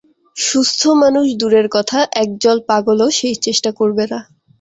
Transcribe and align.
সুস্থ 0.37 0.81
মানুষ 1.01 1.25
দূরের 1.39 1.67
কথা, 1.75 1.99
এক 2.21 2.29
জল 2.37 2.57
পাগলও 2.69 3.07
সেই 3.17 3.35
চেষ্টা 3.45 3.69
করবে 3.79 4.05
না। 4.11 4.19